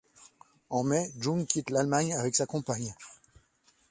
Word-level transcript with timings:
En 0.71 0.83
mai, 0.83 1.11
Jung 1.19 1.45
quitte 1.45 1.69
l’Allemagne 1.69 2.15
avec 2.15 2.35
sa 2.35 2.47
compagne. 2.47 2.95